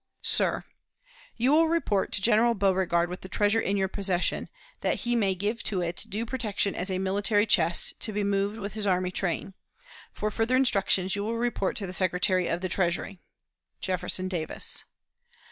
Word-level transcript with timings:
_"SIR: 0.25 0.63
You 1.37 1.51
will 1.51 1.67
report 1.67 2.11
to 2.13 2.23
General 2.23 2.55
Beauregard 2.55 3.07
with 3.07 3.21
the 3.21 3.29
treasure 3.29 3.59
in 3.59 3.77
your 3.77 3.87
possession, 3.87 4.49
that 4.79 5.01
he 5.01 5.15
may 5.15 5.35
give 5.35 5.61
to 5.65 5.81
it 5.83 6.05
due 6.09 6.25
protection 6.25 6.73
as 6.73 6.89
a 6.89 6.97
military 6.97 7.45
chest 7.45 7.99
to 7.99 8.11
be 8.11 8.23
moved 8.23 8.57
with 8.57 8.73
his 8.73 8.87
army 8.87 9.11
train. 9.11 9.53
For 10.11 10.31
further 10.31 10.55
instructions 10.57 11.15
you 11.15 11.23
will 11.23 11.37
report 11.37 11.77
to 11.77 11.85
the 11.85 11.93
Secretary 11.93 12.47
of 12.47 12.61
the 12.61 12.67
Treasury. 12.77 13.19
"JEFFERSON 13.79 14.27
DAVIS. 14.27 14.85